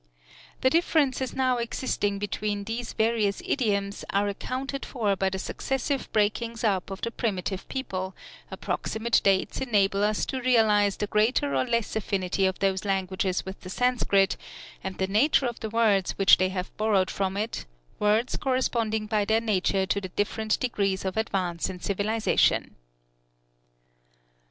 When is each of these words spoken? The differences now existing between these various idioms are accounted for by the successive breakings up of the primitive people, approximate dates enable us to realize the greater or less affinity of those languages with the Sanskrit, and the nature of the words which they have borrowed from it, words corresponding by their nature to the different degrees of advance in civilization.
The 0.61 0.71
differences 0.71 1.35
now 1.35 1.57
existing 1.59 2.17
between 2.17 2.63
these 2.63 2.91
various 2.93 3.39
idioms 3.45 4.03
are 4.09 4.27
accounted 4.27 4.83
for 4.83 5.15
by 5.15 5.29
the 5.29 5.37
successive 5.37 6.11
breakings 6.11 6.63
up 6.63 6.89
of 6.89 7.01
the 7.01 7.11
primitive 7.11 7.69
people, 7.69 8.15
approximate 8.49 9.21
dates 9.23 9.61
enable 9.61 10.03
us 10.03 10.25
to 10.25 10.41
realize 10.41 10.97
the 10.97 11.05
greater 11.05 11.53
or 11.53 11.65
less 11.65 11.95
affinity 11.95 12.47
of 12.47 12.57
those 12.57 12.83
languages 12.83 13.45
with 13.45 13.61
the 13.61 13.69
Sanskrit, 13.69 14.37
and 14.83 14.97
the 14.97 15.05
nature 15.05 15.45
of 15.45 15.59
the 15.59 15.69
words 15.69 16.13
which 16.13 16.37
they 16.37 16.49
have 16.49 16.75
borrowed 16.77 17.11
from 17.11 17.37
it, 17.37 17.65
words 17.99 18.37
corresponding 18.37 19.05
by 19.05 19.23
their 19.23 19.39
nature 19.39 19.85
to 19.85 20.01
the 20.01 20.09
different 20.09 20.59
degrees 20.59 21.05
of 21.05 21.15
advance 21.15 21.69
in 21.69 21.79
civilization. 21.79 22.75